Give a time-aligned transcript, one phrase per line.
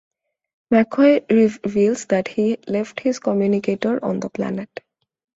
[0.73, 4.79] McCoy reveals that he left his communicator on the planet.